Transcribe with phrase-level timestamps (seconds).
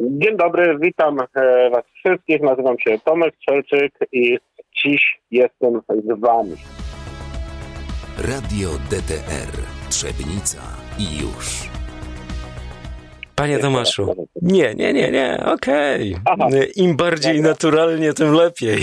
[0.00, 2.42] Dzień dobry, witam e, Was wszystkich.
[2.42, 4.38] Nazywam się Tomek Strzelczyk i
[4.84, 6.56] dziś jestem z Wami.
[8.18, 9.52] Radio DTR
[9.90, 10.60] Trzebnica
[10.98, 11.70] i już.
[13.36, 14.26] Panie Tomaszu.
[14.42, 16.16] Nie, nie, nie, nie, okej.
[16.24, 16.48] Aha.
[16.76, 18.82] Im bardziej naturalnie, tym lepiej.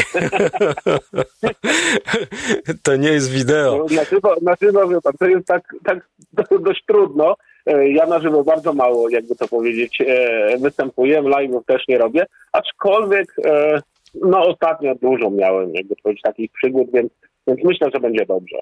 [2.83, 3.85] to nie jest wideo.
[3.95, 6.09] Na żywo, na żywo to jest tak, tak
[6.65, 7.35] dość trudno.
[7.67, 12.25] E, Ja na żywo bardzo mało, jakby to powiedzieć, e, występuję, live'ów też nie robię,
[12.51, 13.81] aczkolwiek e,
[14.21, 17.11] no ostatnio dużo miałem, jakby to powiedzieć, takich przygód, więc,
[17.47, 18.57] więc myślę, że będzie dobrze.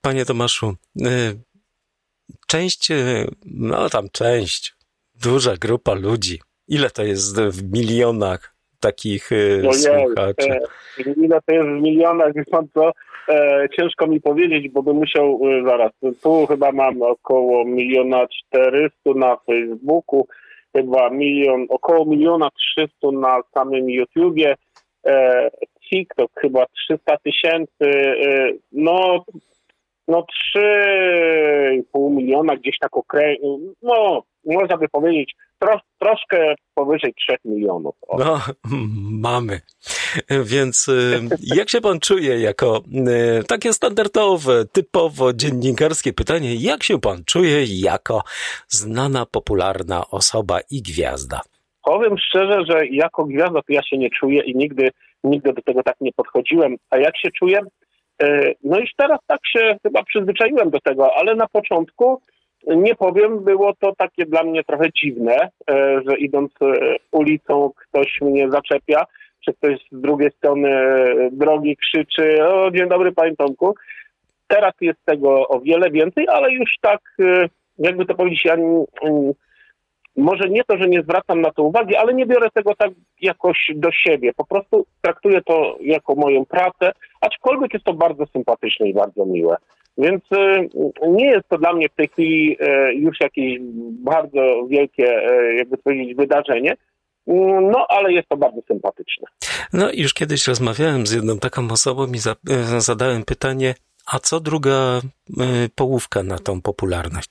[0.00, 0.74] Panie Tomaszu,
[2.46, 2.88] część,
[3.44, 4.74] no tam część,
[5.22, 6.40] duża grupa ludzi.
[6.68, 8.49] Ile to jest w milionach
[8.80, 9.36] takich e,
[9.68, 10.58] Ojej, słuchaczy?
[11.16, 12.92] ile to jest w milionach, wie pan co,
[13.28, 19.14] e, ciężko mi powiedzieć, bo bym musiał, e, zaraz, tu chyba mam około miliona czterystu
[19.14, 20.26] na Facebooku,
[20.76, 24.54] chyba milion, około miliona trzystu na samym YouTubie,
[25.06, 25.50] e,
[25.90, 27.86] TikTok chyba 300 tysięcy,
[28.24, 29.24] e, no,
[30.08, 33.34] no 3,5 miliona gdzieś tak okrę...
[33.82, 37.94] no, można by powiedzieć tro, troszkę powyżej 3 milionów.
[38.08, 38.18] O.
[38.18, 38.40] No,
[39.10, 39.60] mamy.
[40.44, 41.20] Więc y,
[41.56, 42.82] jak się pan czuje jako
[43.40, 48.22] y, takie standardowe, typowo dziennikarskie pytanie, jak się pan czuje jako
[48.68, 51.40] znana, popularna osoba i gwiazda?
[51.84, 54.90] Powiem szczerze, że jako gwiazda to ja się nie czuję i nigdy,
[55.24, 56.76] nigdy do tego tak nie podchodziłem.
[56.90, 57.60] A jak się czuję?
[58.22, 62.22] E, No już teraz tak się chyba przyzwyczaiłem do tego, ale na początku
[62.66, 65.36] nie powiem, było to takie dla mnie trochę dziwne,
[65.70, 69.04] e, że idąc e, ulicą ktoś mnie zaczepia,
[69.44, 73.74] czy ktoś z drugiej strony e, drogi krzyczy, o dzień dobry panie Tomku.
[74.48, 77.00] Teraz jest tego o wiele więcej, ale już tak,
[77.78, 78.56] jakby to powiedzieć, ja
[80.16, 83.70] może nie to, że nie zwracam na to uwagi, ale nie biorę tego tak jakoś
[83.74, 84.32] do siebie.
[84.36, 89.56] Po prostu traktuję to jako moją pracę, aczkolwiek jest to bardzo sympatyczne i bardzo miłe.
[90.00, 90.68] Więc y,
[91.08, 93.58] nie jest to dla mnie w tej chwili y, już jakieś
[94.04, 96.74] bardzo wielkie, y, jakby powiedzieć, wydarzenie.
[97.72, 99.28] No, ale jest to bardzo sympatyczne.
[99.72, 102.34] No już kiedyś rozmawiałem z jedną taką osobą i za,
[102.78, 103.74] zadałem pytanie,
[104.12, 105.00] a co druga
[105.74, 107.30] połówka na tą popularność?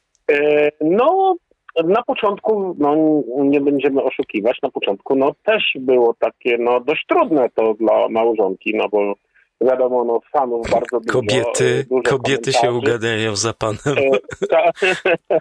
[0.82, 1.36] No,
[1.84, 2.96] na początku, no
[3.44, 8.72] nie będziemy oszukiwać, na początku no też było takie, no dość trudne to dla małżonki,
[8.76, 9.14] no bo
[9.62, 11.14] wiadomo, no fanów bardzo dużo.
[11.20, 13.98] Kobiety, dużo kobiety się ugadają za panem.
[14.42, 14.72] E, ta-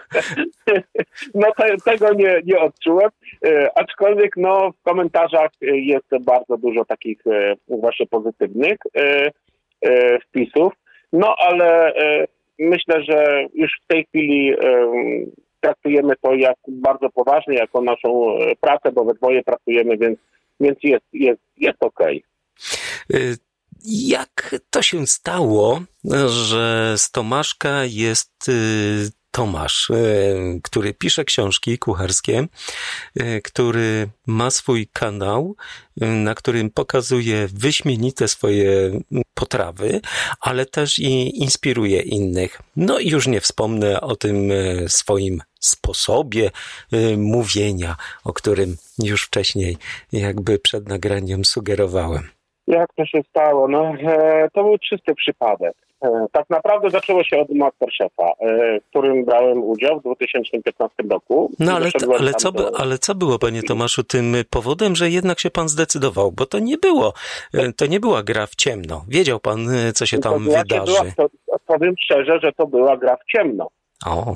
[1.35, 3.11] No te, tego nie, nie odczułem,
[3.47, 9.31] e, aczkolwiek no w komentarzach e, jest bardzo dużo takich e, właśnie pozytywnych e,
[9.83, 10.73] e, wpisów,
[11.13, 12.27] no ale e,
[12.59, 14.57] myślę, że już w tej chwili e,
[15.61, 20.19] traktujemy to jak bardzo poważnie, jako naszą e, pracę, bo we dwoje pracujemy, więc,
[20.61, 22.25] więc jest, jest, jest okej.
[23.15, 23.37] Y,
[23.85, 25.83] Jak to się stało,
[26.29, 32.47] że z Tomaszka jest y, Tomasz, y, który pisze książki kucharskie,
[33.21, 35.57] y, który ma swój kanał,
[35.97, 39.01] na którym pokazuje wyśmienite swoje
[39.35, 40.01] potrawy,
[40.41, 42.63] ale też i inspiruje innych.
[42.77, 44.51] No i już nie wspomnę o tym
[44.89, 46.51] swoim sposobie
[47.17, 49.77] mówienia, o którym już wcześniej
[50.13, 52.38] jakby przed nagraniem sugerowałem.
[52.69, 53.69] Jak to się stało?
[53.69, 55.75] No, e, to był czysty przypadek.
[56.03, 61.51] E, tak naprawdę zaczęło się od Masterchefa, e, w którym brałem udział w 2015 roku.
[61.59, 65.51] No ale, ale, co, do- ale co było, panie Tomaszu, tym powodem, że jednak się
[65.51, 66.33] pan zdecydował?
[66.33, 67.13] Bo to nie było,
[67.55, 69.05] e, to nie była gra w ciemno.
[69.09, 70.93] Wiedział pan, e, co się to tam znaczy wydarzy.
[70.93, 71.27] Była, to,
[71.67, 73.69] powiem szczerze, że to była gra w ciemno.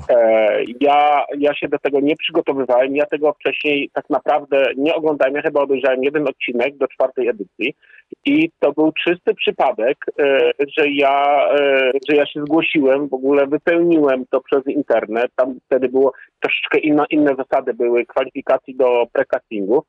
[0.09, 5.35] E, ja, ja się do tego nie przygotowywałem, ja tego wcześniej tak naprawdę nie oglądałem,
[5.35, 7.75] ja chyba obejrzałem jeden odcinek do czwartej edycji
[8.25, 13.47] i to był czysty przypadek, e, że, ja, e, że ja się zgłosiłem, w ogóle
[13.47, 19.83] wypełniłem to przez internet, tam wtedy było troszeczkę inna, inne zasady były kwalifikacji do precastingu.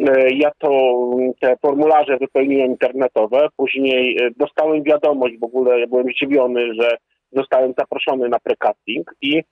[0.00, 1.00] E, Ja to,
[1.40, 6.96] te formularze wypełniłem internetowe, później e, dostałem wiadomość, w ogóle byłem zdziwiony, że
[7.32, 9.42] zostałem zaproszony na precasting i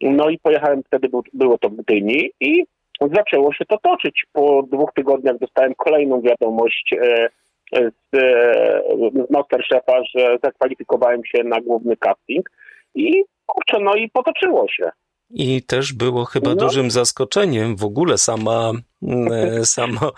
[0.00, 2.64] no i pojechałem wtedy, był, było to w Gdyni i
[3.00, 4.24] zaczęło się to toczyć.
[4.32, 7.28] Po dwóch tygodniach dostałem kolejną wiadomość e,
[7.72, 8.82] z, e,
[9.26, 12.50] z Masterchefa, że zakwalifikowałem się na główny casting
[12.94, 14.90] i kurczę, no i potoczyło się.
[15.30, 16.56] i też było chyba No.
[16.56, 18.72] dużym zaskoczeniem w ogóle sama,
[19.02, 20.12] mm, e, samo,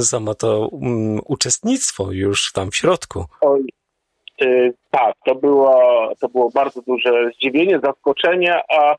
[0.00, 3.24] samo to mm, uczestnictwo już tam w środku.
[3.40, 3.66] Oj,
[4.90, 5.74] tak, to było,
[6.20, 8.96] to było bardzo duże zdziwienie, zaskoczenie, a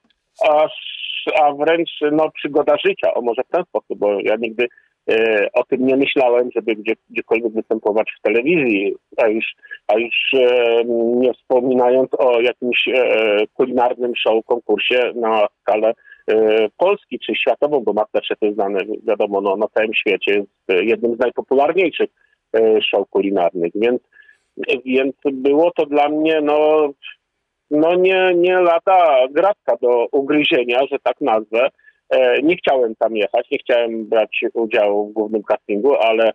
[0.49, 0.93] aż
[1.41, 4.67] a wręcz no, przygoda życia, o może w ten sposób, bo ja nigdy
[5.09, 9.45] e, o tym nie myślałem, żeby gdzie, gdziekolwiek występować w telewizji, a już,
[9.87, 10.83] a już e,
[11.15, 15.93] nie wspominając o jakimś e, kulinarnym show, konkursie na skalę
[16.77, 21.19] Polski czy światową, bo Masterchef jest znany, wiadomo, no, na całym świecie, jest jednym z
[21.19, 22.09] najpopularniejszych
[22.89, 24.01] show kulinarnych, więc,
[24.85, 26.89] więc było to dla mnie no,
[27.71, 31.69] no nie, nie lata gratka do ugryzienia, że tak nazwę.
[32.09, 36.31] E, nie chciałem tam jechać, nie chciałem brać udziału w głównym castingu, ale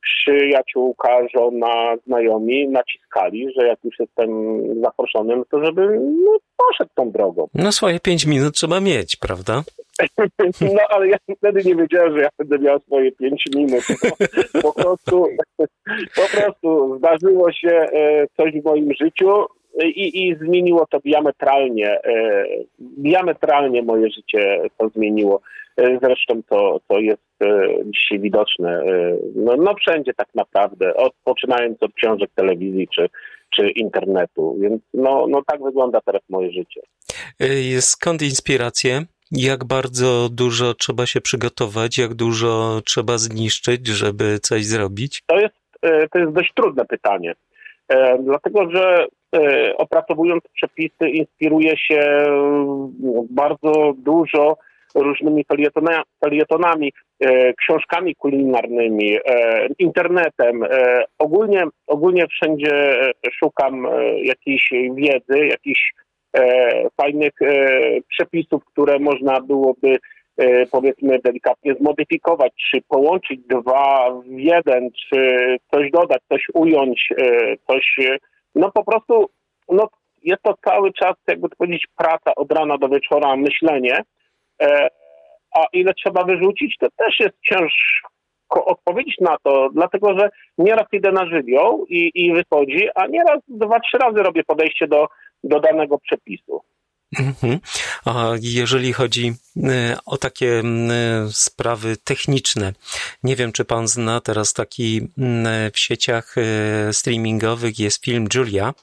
[0.00, 4.30] przyjaciółka, żona, znajomi naciskali, że jak już jestem
[4.82, 7.48] zaproszony, no to żeby no, poszedł tą drogą.
[7.54, 9.62] No swoje pięć minut trzeba mieć, prawda?
[10.74, 13.84] No ale ja wtedy nie wiedziałem, że ja będę miał swoje pięć minut.
[14.62, 15.26] Po, prostu,
[16.16, 19.46] po prostu zdarzyło się e, coś w moim życiu,
[19.84, 22.44] i, i zmieniło to diametralnie, e,
[22.78, 25.40] diametralnie moje życie to zmieniło.
[25.76, 27.22] E, zresztą to, to jest
[27.84, 28.84] dzisiaj widoczne
[29.34, 33.06] no, no wszędzie tak naprawdę, od, poczynając od książek telewizji czy,
[33.50, 34.56] czy internetu.
[34.60, 36.80] Więc no, no tak wygląda teraz moje życie.
[37.80, 39.02] Skąd inspiracje?
[39.32, 45.22] Jak bardzo dużo trzeba się przygotować, jak dużo trzeba zniszczyć, żeby coś zrobić?
[45.26, 45.54] To jest,
[46.12, 47.34] to jest dość trudne pytanie.
[48.20, 52.92] Dlatego, że E, opracowując przepisy, inspiruje się mm,
[53.30, 54.56] bardzo dużo
[54.94, 55.44] różnymi
[56.24, 60.64] felietonami, e, książkami kulinarnymi, e, internetem.
[61.18, 62.94] Ogólnie, ogólnie wszędzie
[63.32, 63.86] szukam
[64.24, 65.92] jakiejś wiedzy, jakichś
[66.96, 67.32] fajnych
[68.08, 69.96] przepisów, które można byłoby
[70.70, 75.36] powiedzmy delikatnie zmodyfikować, czy połączyć dwa w jeden, czy
[75.70, 77.08] coś dodać, coś ująć,
[77.66, 77.96] coś
[78.54, 79.30] no po prostu
[79.68, 79.88] no,
[80.22, 84.02] jest to cały czas, jakby to powiedzieć, praca od rana do wieczora, myślenie.
[84.62, 84.88] E,
[85.54, 91.12] a ile trzeba wyrzucić, to też jest ciężko odpowiedzieć na to, dlatego że nieraz idę
[91.12, 95.08] na żywioł i, i wychodzi, a nieraz dwa, trzy razy robię podejście do,
[95.44, 96.60] do danego przepisu.
[97.18, 97.60] Mhm.
[98.04, 100.62] A jeżeli chodzi e, o takie
[101.30, 102.72] sprawy techniczne,
[103.22, 105.08] nie wiem, czy pan zna teraz taki
[105.72, 108.74] w sieciach e, streamingowych jest film Julia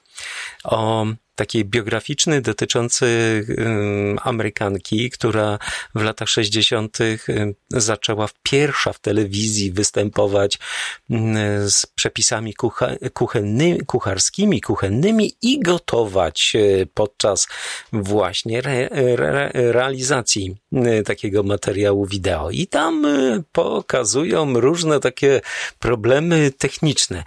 [0.63, 1.05] o
[1.37, 3.07] taki biograficzny dotyczący
[4.21, 5.59] Amerykanki, która
[5.95, 6.97] w latach 60.
[7.69, 10.59] zaczęła pierwsza w telewizji występować
[11.67, 12.53] z przepisami
[13.13, 17.47] kuchennymi, kucharskimi, kuchennymi i gotować e, podczas
[17.93, 22.51] właśnie re, re, realizacji e, takiego materiału wideo.
[22.51, 25.41] I tam e, pokazują różne takie
[25.79, 27.23] problemy techniczne,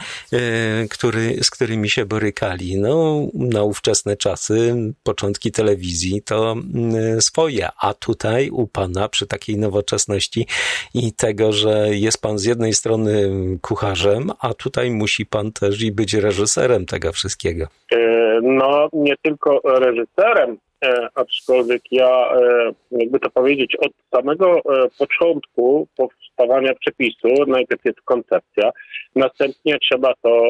[0.91, 2.81] który, z którymi się borykali.
[2.81, 4.75] No, na ówczesne ówczesne czasy,
[5.05, 10.47] początki telewizji, to mm, swoje, a tutaj u pana przy takiej nowoczesności
[10.95, 13.31] i tego, że jest pan z jednej strony
[13.63, 17.67] kucharzem, a tutaj musi pan też i być reżyserem tego wszystkiego.
[17.93, 17.99] E,
[18.43, 24.61] no, nie tylko reżyserem, e, aczkolwiek ja, e, jakby to powiedzieć, od samego
[24.99, 28.71] początku powstawania przepisu, najpierw jest koncepcja,
[29.17, 30.43] następnie trzeba to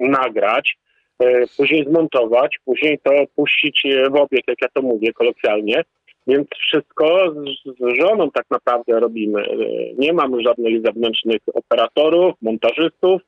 [0.00, 0.76] nagrać,
[1.56, 5.82] później zmontować, później to puścić w obieg, jak ja to mówię kolokwialnie.
[6.26, 9.42] Więc wszystko z, żoną tak naprawdę robimy.
[9.42, 9.56] E,
[9.98, 13.22] nie mamy żadnych zewnętrznych operatorów, montażystów.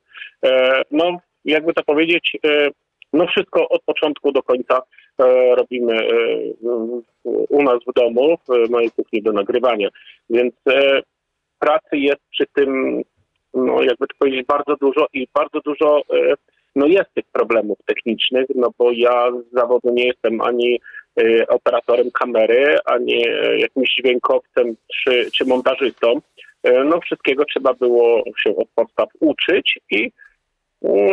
[0.45, 2.37] E, no, jakby to powiedzieć,
[3.13, 4.81] no wszystko od początku do końca
[5.55, 6.07] robimy
[7.49, 9.89] u nas w domu, w mojej kuchni do nagrywania.
[10.29, 10.53] Więc
[11.59, 13.01] pracy jest przy tym,
[13.53, 16.01] no jakby to powiedzieć, bardzo dużo i bardzo dużo
[16.75, 20.79] no jest tych problemów technicznych, no bo ja z zawodu nie jestem ani
[21.21, 26.21] y, operatorem kamery, ani y, jakimś dźwiękowcem czy, czy montażystą.
[26.67, 30.11] Y, no wszystkiego trzeba było się od podstaw uczyć i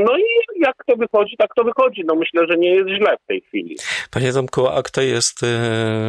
[0.04, 0.24] no i
[0.60, 2.02] jak to wychodzi, tak to wychodzi.
[2.04, 3.76] No myślę, że nie jest źle w tej chwili.
[4.10, 5.40] Panie Tomku, a kto jest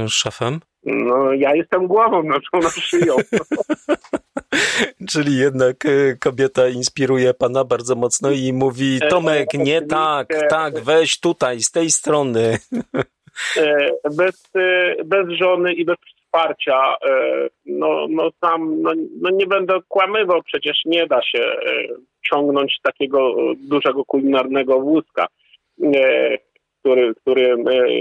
[0.07, 0.59] szefem?
[0.83, 3.15] No ja jestem głową, no to na szyją.
[5.11, 10.79] Czyli jednak e, kobieta inspiruje pana bardzo mocno i mówi e, Tomek, nie tak, tak,
[10.79, 12.57] weź tutaj, z tej strony.
[14.17, 14.51] Bez,
[15.05, 15.95] bez żony i bez
[16.31, 16.95] wsparcia,
[17.65, 21.51] no, no sam no, no nie będę kłamywał, przecież nie da się
[22.29, 23.35] ciągnąć takiego
[23.69, 25.27] dużego kulinarnego wózka,
[26.79, 27.55] który, który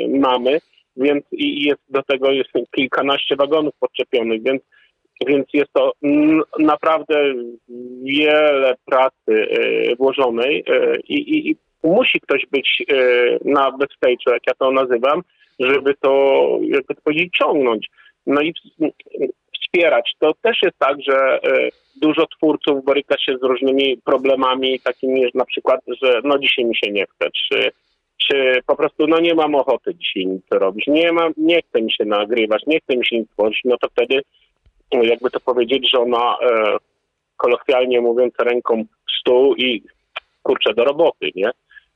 [0.08, 0.60] mamy,
[0.96, 4.62] więc i jest do tego jest kilkanaście wagonów podczepionych, więc
[5.26, 5.92] więc jest to
[6.58, 7.34] naprawdę
[8.02, 12.94] wiele pracy e, włożonej e, i, i, i musi ktoś być e,
[13.44, 15.22] na backstage'u, jak ja to nazywam,
[15.58, 17.90] żeby to, jakby to powiedzieć, ciągnąć.
[18.26, 18.54] No i
[19.54, 20.14] wspierać.
[20.18, 21.40] To też jest tak, że
[21.96, 26.90] dużo twórców boryka się z różnymi problemami, takimi na przykład, że no dzisiaj mi się
[26.90, 27.70] nie chce, czy,
[28.16, 31.92] czy po prostu no nie mam ochoty dzisiaj nic robić, nie mam, nie chce mi
[31.92, 34.22] się nagrywać, nie chce mi się nic tworzyć, no to wtedy
[34.92, 36.76] jakby to powiedzieć, że ona e,
[37.36, 39.82] kolokwialnie mówiąc ręką w stół i
[40.42, 41.50] kurczę do roboty, nie?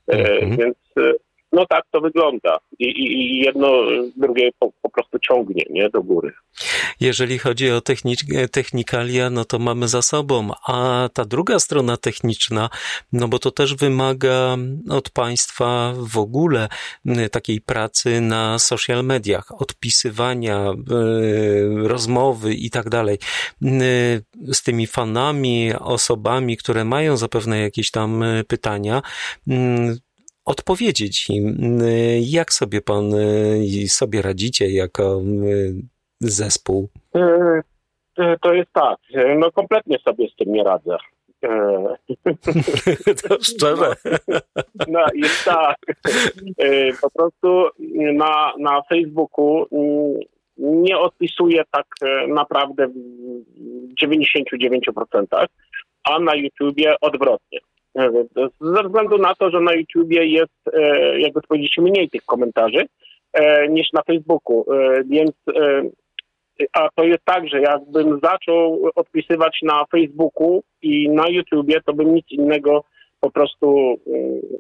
[0.09, 0.57] E, mhm.
[0.57, 1.13] Więc e,
[1.55, 2.59] no tak to wygląda.
[2.79, 3.73] I, i, i jedno
[4.17, 6.33] drugie po, po, prostu ciągnie nie, do góry.
[7.01, 12.71] Jeżeli chodzi o technik- technikalia, no to mamy za sobą, a ta druga strona techniczna,
[13.13, 14.57] no bo to też wymaga
[14.91, 16.69] od państwa w ogóle
[17.31, 23.19] takiej pracy na social mediach, odpisywania, yy, rozmowy i tak dalej
[24.53, 29.03] z tymi fanami, osobami, które mają zapewne jakieś tam pytania
[30.45, 31.79] odpowiedzieć im.
[32.21, 33.13] Jak sobie pan
[33.63, 35.21] i sobie radzicie jako
[36.21, 36.89] zespół?
[37.15, 37.63] E,
[38.19, 38.99] e, to jest tak,
[39.39, 40.97] no kompletnie sobie z tym nie radzę.
[43.23, 43.95] To szczerze.
[44.29, 44.39] No,
[44.89, 45.77] no jest tak.
[47.03, 47.69] Po prostu
[48.15, 50.21] na, na Facebooku mm,
[50.59, 51.87] nie odpisuję tak
[52.29, 52.95] naprawdę w
[54.05, 55.47] 99%,
[56.05, 57.59] a na YouTubie odwrotnie.
[58.61, 62.87] Ze względu na to, że na YouTubie jest, e, jakby to powiedzieć, mniej tych komentarzy
[63.33, 65.33] e, niż na Facebooku, e, więc
[66.73, 72.15] a to jest tak, że jakbym zaczął odpisywać na Facebooku i na YouTubie, to bym
[72.15, 72.85] nic innego
[73.21, 73.97] po prostu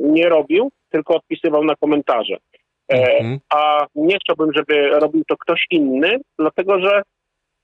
[0.00, 2.36] nie robił, tylko odpisywał na komentarze.
[2.88, 3.38] Mhm.
[3.54, 7.02] A nie chciałbym, żeby robił to ktoś inny, dlatego że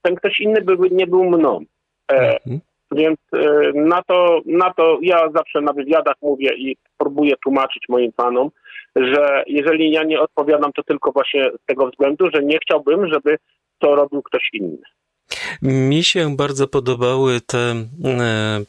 [0.01, 1.59] ten ktoś inny by nie był mną.
[2.07, 2.59] Mhm.
[2.91, 8.11] Więc e, na to, na to ja zawsze na wywiadach mówię i próbuję tłumaczyć moim
[8.11, 8.49] fanom,
[8.95, 13.37] że jeżeli ja nie odpowiadam, to tylko właśnie z tego względu, że nie chciałbym, żeby
[13.79, 14.77] to robił ktoś inny.
[15.61, 17.85] Mi się bardzo podobały te e,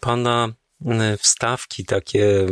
[0.00, 0.48] pana
[1.18, 2.46] wstawki takie, e,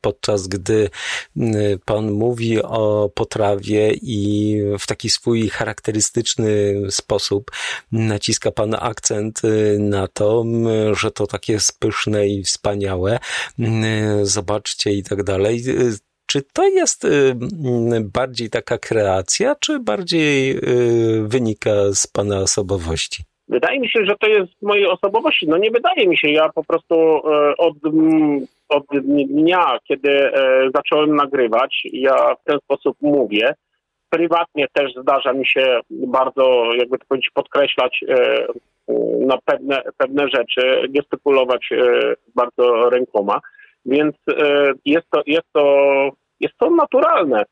[0.00, 0.90] podczas gdy
[1.36, 1.42] e,
[1.84, 7.50] pan mówi o potrawie i w taki swój charakterystyczny sposób
[7.92, 9.42] naciska pan akcent
[9.78, 10.44] na to,
[10.92, 13.18] że to takie spyszne i wspaniałe.
[14.22, 15.64] Zobaczcie i tak dalej.
[16.26, 17.06] Czy to jest
[18.00, 20.60] bardziej taka kreacja, czy bardziej
[21.22, 23.24] wynika z pana osobowości?
[23.48, 25.48] Wydaje mi się, że to jest w mojej osobowości.
[25.48, 26.30] No nie wydaje mi się.
[26.30, 27.74] Ja po prostu e, od,
[28.68, 28.84] od
[29.28, 33.54] dnia, kiedy e, zacząłem nagrywać, ja w ten sposób mówię.
[34.10, 38.46] Prywatnie też zdarza mi się bardzo, jakby to powiedzieć, podkreślać e,
[39.26, 41.68] na pewne, pewne rzeczy, gestykulować
[42.34, 43.40] bardzo rękoma.
[43.86, 44.16] Więc
[44.84, 46.08] jest to, jest to,
[46.40, 47.44] jest to naturalne.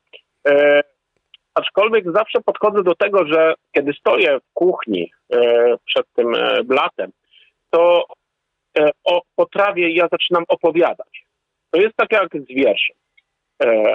[1.54, 5.10] Aczkolwiek zawsze podchodzę do tego, że kiedy stoję w kuchni
[5.84, 7.10] przed tym e, blatem,
[7.70, 8.04] to
[8.78, 11.24] e, o potrawie ja zaczynam opowiadać.
[11.70, 12.96] To jest tak jak z wierszem.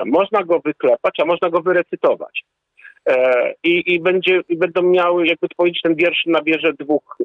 [0.06, 2.44] Można go wyklepać, a można go wyrecytować.
[3.64, 7.18] I, i, będzie, i będą miały, jakby to powiedzieć, ten wiersz nabierze dwóch,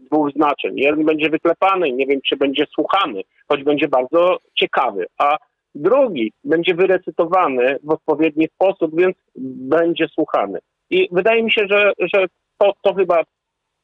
[0.00, 0.78] dwóch znaczeń.
[0.78, 5.36] Jeden będzie wyklepany, nie wiem, czy będzie słuchany, choć będzie bardzo ciekawy, a
[5.74, 9.16] drugi będzie wyrecytowany w odpowiedni sposób, więc
[9.68, 10.58] będzie słuchany.
[10.90, 12.26] I wydaje mi się, że, że
[12.58, 13.22] to, to chyba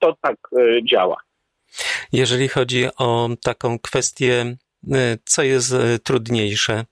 [0.03, 1.17] to tak e, działa.
[2.13, 4.57] Jeżeli chodzi o taką kwestię,
[4.93, 6.85] e, co jest e, trudniejsze?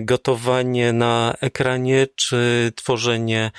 [0.00, 2.36] Gotowanie na ekranie czy
[2.76, 3.50] tworzenie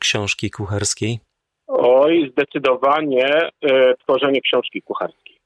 [0.00, 1.18] książki kucharskiej?
[1.66, 3.50] Oj, zdecydowanie
[4.02, 5.36] tworzenie książki kucharskiej.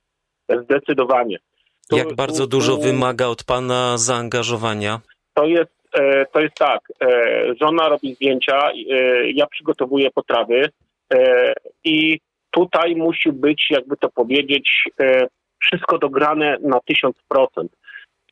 [0.65, 1.39] Zdecydowanie.
[1.93, 5.01] Jak bardzo dużo wymaga od pana zaangażowania?
[5.35, 5.73] To jest,
[6.33, 6.81] to jest tak.
[7.61, 8.71] Żona robi zdjęcia,
[9.35, 10.71] ja przygotowuję potrawy
[11.85, 14.85] i tutaj musi być, jakby to powiedzieć,
[15.59, 17.73] wszystko dograne na tysiąc procent.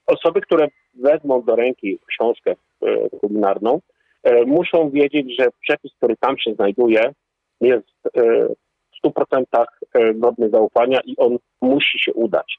[0.06, 2.54] Osoby, które wezmą do ręki książkę
[3.20, 3.80] kulinarną,
[4.46, 7.12] muszą wiedzieć, że przepis, który tam się znajduje,
[7.60, 7.88] jest
[9.02, 9.64] w 100%
[10.14, 12.58] godny zaufania i on musi się udać.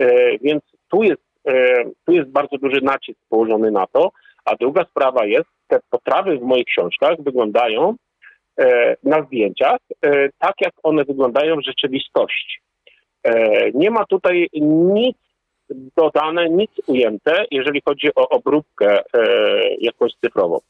[0.00, 4.12] E, więc tu jest, e, tu jest bardzo duży nacisk położony na to.
[4.44, 7.94] A druga sprawa jest, te potrawy w moich książkach wyglądają e,
[9.04, 9.78] na zdjęciach
[10.38, 12.58] tak, jak one wyglądają w rzeczywistości.
[13.74, 15.16] Nie ma tutaj nic
[15.96, 19.02] dodane, nic ujęte, jeżeli chodzi o obróbkę
[19.80, 20.60] jakąś cyfrową.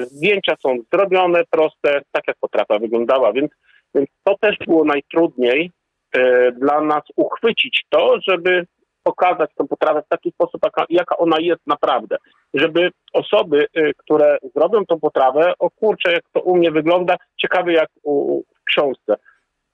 [0.00, 3.50] Zdjęcia są zrobione, proste, tak jak potrawa wyglądała, więc,
[3.94, 5.70] więc to też było najtrudniej
[6.12, 8.66] E, dla nas uchwycić to, żeby
[9.02, 12.16] pokazać tę potrawę w taki sposób, jaka, jaka ona jest naprawdę.
[12.54, 17.72] Żeby osoby, e, które zrobią tą potrawę, o kurczę, jak to u mnie wygląda, ciekawe
[17.72, 19.16] jak u, w książce,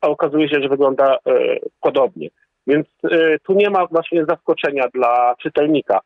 [0.01, 1.19] a okazuje się, że wygląda
[1.81, 2.29] podobnie.
[2.67, 2.87] Więc
[3.47, 6.01] tu nie ma właśnie zaskoczenia dla czytelnika.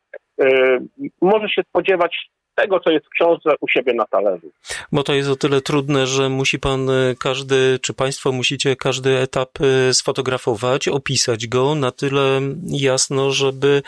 [1.20, 4.50] Może się spodziewać tego, co jest w książce u siebie na talerzu.
[4.92, 9.18] Bo to jest o tyle trudne, że musi pan e, każdy, czy państwo musicie każdy
[9.18, 13.82] etap e, sfotografować, opisać go na tyle jasno, żeby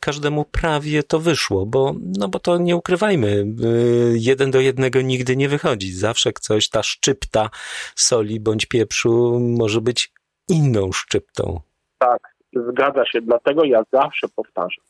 [0.00, 3.66] każdemu prawie to wyszło, bo, no bo to nie ukrywajmy, e,
[4.14, 5.92] jeden do jednego nigdy nie wychodzi.
[5.92, 7.50] Zawsze coś, ta szczypta
[7.94, 10.12] soli bądź pieprzu może być
[10.48, 11.60] inną szczyptą.
[11.98, 12.20] Tak,
[12.52, 14.89] zgadza się, dlatego ja zawsze powtarzam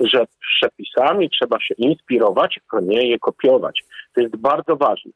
[0.00, 3.84] że przepisami trzeba się inspirować, a nie je kopiować.
[4.14, 5.12] To jest bardzo ważne.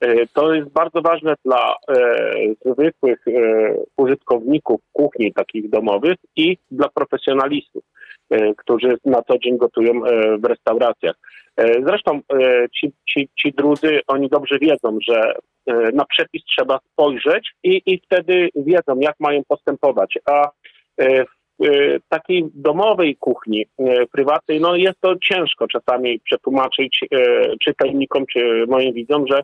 [0.00, 3.32] E, to jest bardzo ważne dla e, zwykłych e,
[3.96, 7.84] użytkowników kuchni takich domowych i dla profesjonalistów,
[8.30, 11.16] e, którzy na co dzień gotują e, w restauracjach.
[11.56, 12.20] E, zresztą
[12.76, 15.34] ci, ci, ci drudzy, oni dobrze wiedzą, że
[15.92, 20.18] na przepis trzeba spojrzeć i, i wtedy wiedzą, jak mają postępować.
[20.26, 20.50] A
[20.98, 21.43] w
[22.08, 27.16] takiej domowej kuchni e, prywatnej, no jest to ciężko czasami przetłumaczyć e,
[27.64, 29.42] czytelnikom czy moim widzom, że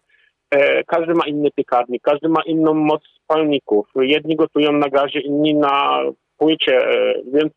[0.86, 3.86] każdy ma inny piekarnik, każdy ma inną moc spalników.
[3.96, 6.02] Jedni gotują na gazie, inni na
[6.36, 6.80] płycie,
[7.32, 7.52] więc,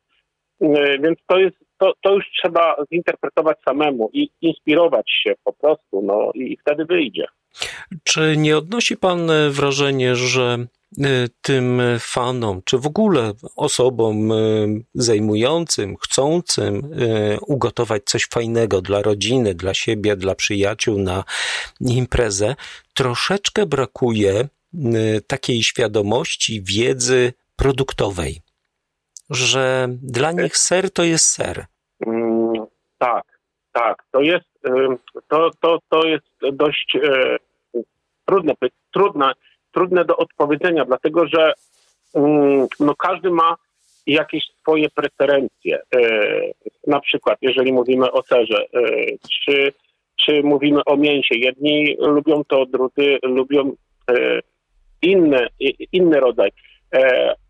[1.04, 6.32] więc to jest to, to już trzeba zinterpretować samemu i inspirować się po prostu, no
[6.34, 7.26] i wtedy wyjdzie.
[8.04, 10.83] Czy nie odnosi pan wrażenie, że Y,
[11.42, 14.36] tym fanom, czy w ogóle osobom y,
[14.94, 21.24] zajmującym, chcącym y, ugotować coś fajnego dla rodziny, dla siebie, dla przyjaciół na
[21.82, 22.56] imprezę,
[22.94, 24.48] troszeczkę brakuje
[25.28, 28.42] takiej świadomości, wiedzy produktowej,
[29.30, 31.66] że dla nich ser to jest ser.
[32.08, 32.54] Mm,
[32.98, 33.24] tak,
[33.72, 34.04] tak.
[34.12, 34.46] To jest,
[35.28, 36.98] to, to, to jest dość
[38.26, 38.54] trudne,
[38.92, 39.34] trudne
[39.74, 41.54] trudne do odpowiedzenia, dlatego że
[42.16, 43.56] mm, no, każdy ma
[44.08, 45.80] jakieś swoje preferencje.
[45.96, 46.00] E,
[46.88, 48.80] na przykład, jeżeli mówimy o serze, e,
[49.46, 49.74] czy,
[50.26, 51.36] czy mówimy o mięsie.
[51.36, 53.72] Jedni lubią to, drudzy lubią
[54.10, 54.40] e,
[55.02, 55.48] inne,
[55.92, 56.52] inny rodzaj.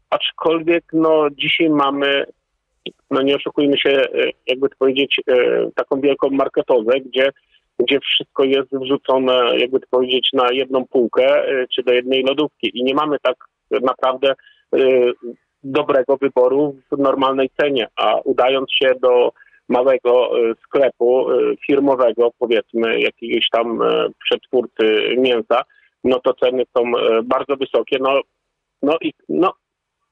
[0.10, 2.26] Aczkolwiek no, dzisiaj mamy,
[3.12, 4.06] no nie oszukujmy się,
[4.47, 5.21] jakby to powiedzieć,
[5.76, 7.30] taką wielką marketozę, gdzie
[7.79, 12.71] gdzie wszystko jest wrzucone, jakby to powiedzieć, na jedną półkę y, czy do jednej lodówki
[12.73, 13.36] i nie mamy tak
[13.81, 14.33] naprawdę
[14.75, 15.12] y,
[15.63, 19.31] dobrego wyboru w normalnej cenie, a udając się do
[19.69, 21.27] małego y, sklepu
[21.65, 23.79] firmowego, powiedzmy jakiegoś tam
[24.23, 25.62] przetwórcy mięsa,
[26.03, 26.91] no to ceny są
[27.23, 27.97] bardzo wysokie.
[28.01, 28.21] No,
[28.81, 29.53] no i no,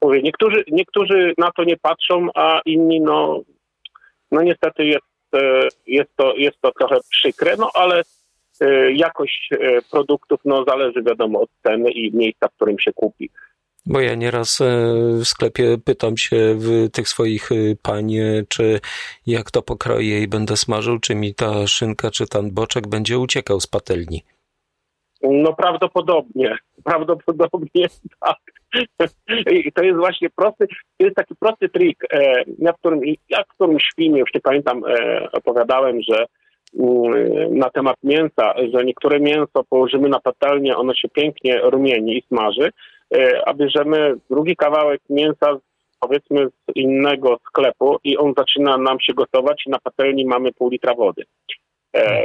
[0.01, 3.41] mówię, niektórzy, niektórzy na to nie patrzą, a inni no,
[4.31, 5.10] no niestety jest E,
[5.87, 8.01] jest to, jest to trochę przykre, no ale
[8.61, 13.29] e, jakość e, produktów no, zależy wiadomo od ceny i miejsca, w którym się kupi.
[13.85, 14.59] Bo ja nieraz
[15.21, 17.49] w sklepie pytam się w tych swoich
[17.81, 18.13] pań,
[18.49, 18.79] czy
[19.27, 23.59] jak to pokroję i będę smażył, czy mi ta szynka, czy ten boczek będzie uciekał
[23.59, 24.23] z patelni.
[25.23, 27.87] No prawdopodobnie, prawdopodobnie
[28.19, 28.37] tak.
[29.51, 33.43] I to jest właśnie prosty, to jest taki prosty trik, e, ja w którym, ja
[33.43, 36.25] w którymś filmie, już nie pamiętam, e, opowiadałem, że
[36.79, 42.23] mm, na temat mięsa, że niektóre mięso położymy na patelnię, ono się pięknie rumieni i
[42.27, 42.69] smaży,
[43.15, 45.57] e, a bierzemy drugi kawałek mięsa
[45.99, 50.69] powiedzmy z innego sklepu i on zaczyna nam się gotować i na patelni mamy pół
[50.69, 51.23] litra wody.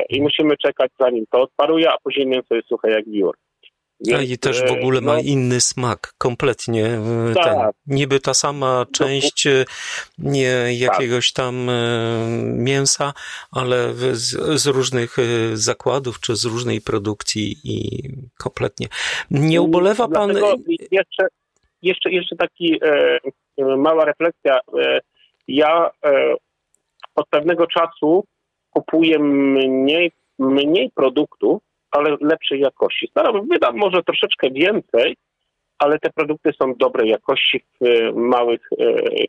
[0.09, 3.37] I musimy czekać zanim to odparuje, a później mięso jest suche jak wiór.
[4.01, 6.87] Więc, I też w ogóle no, ma inny smak, kompletnie.
[6.87, 7.45] E, tak.
[7.45, 9.65] Ten, niby ta sama no, część e,
[10.19, 11.73] nie jakiegoś tam e,
[12.43, 13.13] mięsa,
[13.53, 15.17] ale z, z, różnych
[15.55, 18.03] zakładów czy z różnej produkcji i
[18.39, 18.87] kompletnie.
[19.31, 20.33] Nie ubolewa pan.
[20.91, 21.27] Jeszcze,
[21.83, 23.19] jeszcze, jeszcze taki e,
[23.77, 24.59] mała refleksja.
[24.81, 25.01] E,
[25.49, 26.35] ja e,
[27.15, 28.25] od pewnego czasu
[28.77, 33.09] kupuję mniej, mniej produktów, ale lepszej jakości.
[33.11, 35.17] Staram, wydam może troszeczkę więcej,
[35.79, 38.85] ale te produkty są dobrej jakości w e, małych, e,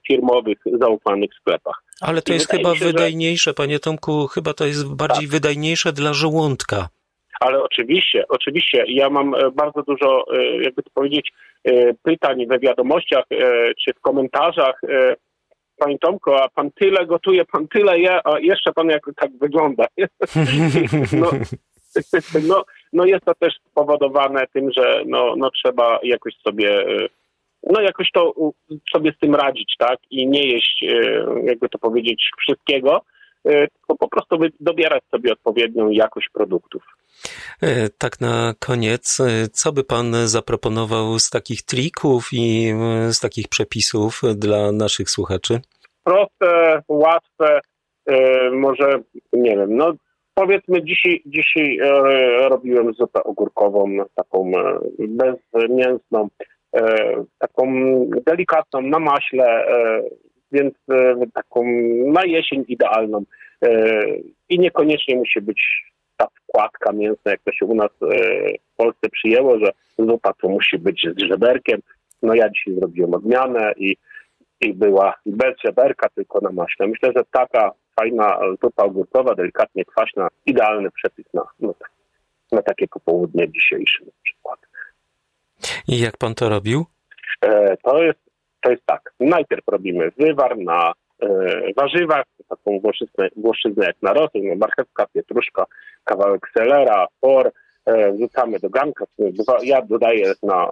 [0.08, 1.84] firmowych, zaufanych sklepach.
[2.02, 3.54] Ale to I jest chyba się, wydajniejsze, że...
[3.54, 5.32] panie Tomku, chyba to jest bardziej tak.
[5.32, 6.88] wydajniejsze dla żołądka.
[7.40, 8.84] Ale oczywiście, oczywiście.
[8.88, 10.26] Ja mam e, bardzo dużo,
[10.62, 11.32] jakby to powiedzieć,
[12.04, 13.26] pytań we wiadomościach
[13.86, 14.82] czy w komentarzach.
[15.78, 19.86] Panie Tomku, a pan tyle gotuje, pan tyle je, a jeszcze pan jak tak wygląda.
[21.22, 21.32] no,
[22.48, 27.10] no, no jest to też spowodowane tym, że no, no trzeba jakoś sobie, y,
[27.64, 28.34] no jakoś to
[28.92, 30.00] sobie z tym radzić, tak?
[30.12, 33.02] I nie jeść, y, jakby to powiedzieć, wszystkiego,
[33.48, 36.84] tylko po prostu dobierać sobie odpowiednią jakość produktów.
[37.98, 39.18] Tak na koniec,
[39.52, 42.74] co by pan zaproponował z takich trików i
[43.10, 45.60] z takich przepisów dla naszych słuchaczy?
[46.04, 47.60] Proste, łatwe,
[48.52, 49.00] może
[49.34, 49.94] nie wiem, no
[50.34, 51.78] powiedzmy dzisiaj, dzisiaj
[52.50, 54.52] robiłem zupę ogórkową, taką
[55.00, 56.28] bezmięsną,
[57.40, 57.66] taką
[58.26, 59.66] delikatną na maśle,
[60.52, 60.74] więc
[61.34, 61.64] taką
[62.06, 63.24] na jesień idealną.
[64.50, 65.84] I niekoniecznie musi być
[66.18, 67.92] ta wkładka mięsna, jak to się u nas
[68.74, 71.82] w Polsce przyjęło, że zupa to musi być z żeberkiem.
[72.22, 73.98] No ja dzisiaj zrobiłem odmianę i,
[74.62, 76.88] i była bez żeberka, tylko na maśle.
[76.88, 81.74] Myślę, że taka fajna zupa ogórkowa, delikatnie kwaśna, idealny przepis na, no,
[82.52, 84.60] na takiego południe dzisiejsze na przykład.
[85.88, 86.86] I jak pan to robił?
[87.42, 88.20] E, to, jest,
[88.68, 89.14] to jest tak.
[89.20, 91.28] Najpierw robimy wywar na e,
[91.78, 95.66] warzywach, taką włoszczyznę, włoszczyznę jak na rosół, no, marchewka, pietruszka,
[96.04, 97.52] kawałek selera, por,
[97.86, 99.06] e, wrzucamy do garnka.
[99.64, 100.72] Ja dodaję na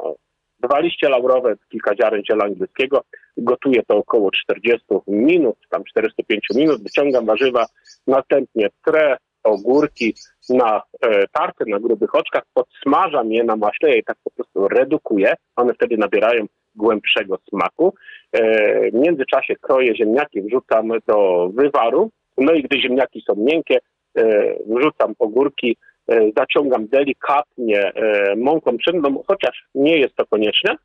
[0.60, 3.04] dwa liście laurowe, kilka ziaren ziela angielskiego.
[3.38, 6.84] Gotuję to około 40 minut, tam 45 minut.
[6.84, 7.66] Wyciągam warzywa,
[8.08, 10.16] następnie trę ogórki
[10.50, 14.68] na e, tarty, na grubych oczkach, podsmażam je na maśle, ja je tak po prostu
[14.68, 15.34] redukuję.
[15.56, 17.94] One wtedy nabierają głębszego smaku.
[18.32, 22.12] E, w międzyczasie kroję ziemniaki, wrzucam do wywaru.
[22.38, 23.80] No i gdy ziemniaki są miękkie,
[24.18, 25.78] e, wrzucam ogórki,
[26.10, 27.92] e, zaciągam delikatnie
[28.38, 30.76] mąką pszenną, chociaż nie jest to konieczne.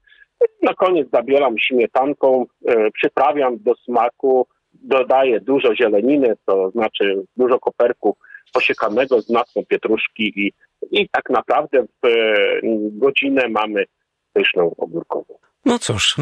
[0.63, 2.47] Na koniec zabieram śmietanką,
[2.95, 8.17] przyprawiam do smaku, dodaję dużo zieleniny, to znaczy dużo koperków
[8.53, 10.53] posiekanego z natką pietruszki i,
[10.91, 12.09] i tak naprawdę w
[12.99, 13.85] godzinę mamy
[14.33, 15.50] pyszną ogórkową.
[15.65, 16.17] No cóż,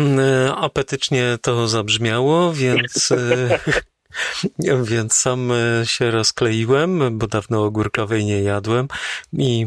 [0.56, 3.08] apetycznie to zabrzmiało, więc
[4.84, 5.52] Więc sam
[5.84, 8.88] się rozkleiłem, bo dawno ogórkowej nie jadłem
[9.32, 9.66] i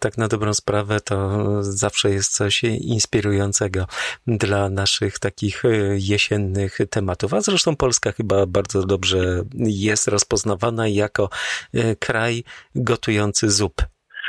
[0.00, 3.86] tak na dobrą sprawę to zawsze jest coś inspirującego
[4.26, 5.62] dla naszych takich
[5.96, 7.34] jesiennych tematów.
[7.34, 11.30] A zresztą Polska chyba bardzo dobrze jest rozpoznawana jako
[11.98, 12.44] kraj
[12.74, 13.84] gotujący zupy.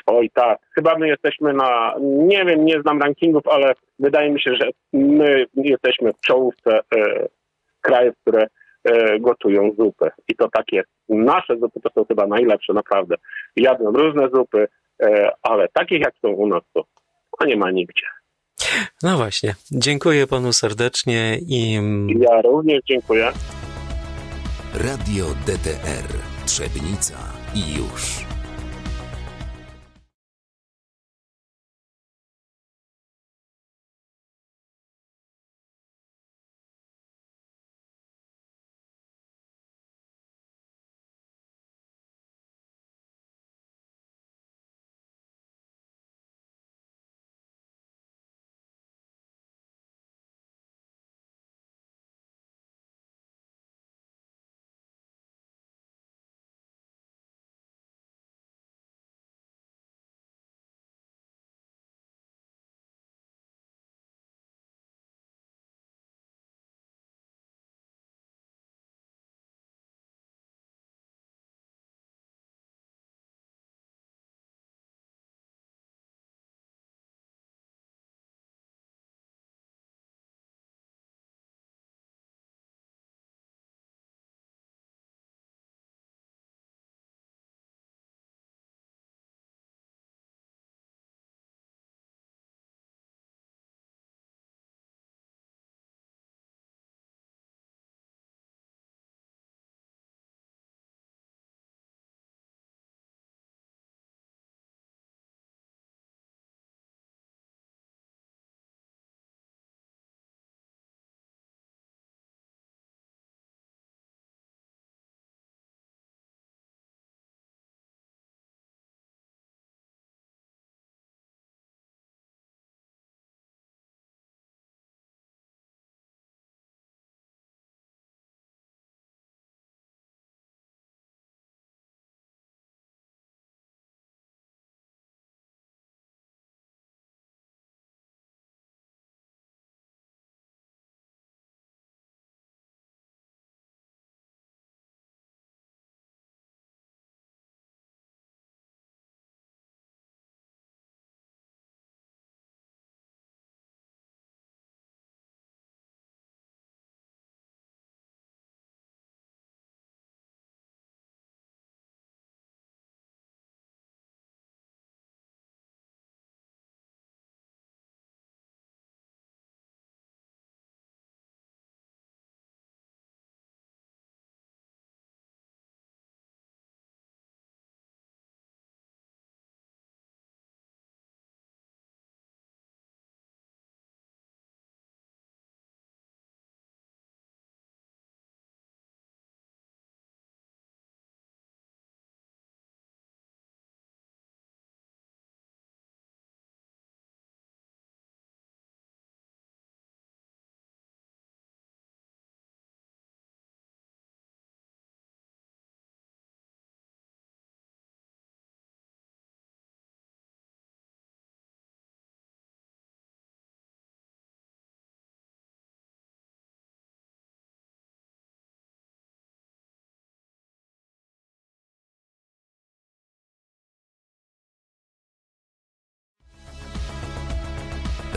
[0.05, 4.55] Oj tak, chyba my jesteśmy na, nie wiem, nie znam rankingów, ale wydaje mi się,
[4.55, 7.27] że my jesteśmy w czołówce e,
[7.81, 8.47] krajów, które
[8.83, 10.11] e, gotują zupę.
[10.27, 13.15] I to takie, nasze zupy to są chyba najlepsze, naprawdę.
[13.55, 14.67] Jadłem różne zupy,
[15.03, 16.83] e, ale takich jak są u nas, to
[17.45, 18.05] nie ma nigdzie.
[19.03, 21.79] No właśnie, dziękuję panu serdecznie i...
[22.19, 23.31] Ja również dziękuję.
[24.73, 26.07] Radio DTR
[26.45, 27.17] Trzebnica
[27.55, 28.32] i już.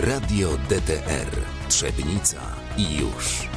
[0.06, 1.30] Radio DTR
[1.68, 2.40] Trzebnica
[2.76, 3.55] i już.